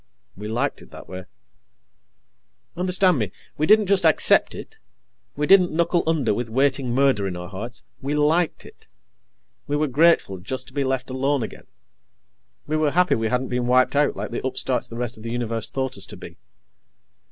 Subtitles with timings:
[0.35, 1.25] We liked it that way.
[2.75, 4.79] Understand me we didn't accept it,
[5.35, 8.87] we didn't knuckle under with waiting murder in our hearts we liked it.
[9.67, 11.67] We were grateful just to be left alone again.
[12.65, 15.29] We were happy we hadn't been wiped out like the upstarts the rest of the
[15.31, 16.35] Universe thought us to be.